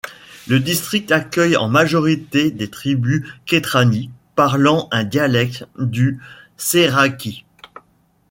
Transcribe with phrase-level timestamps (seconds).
[0.47, 6.19] Le district accueille en majorité des tribus Khetrani, parlant un dialecte du
[6.57, 7.45] seraiki.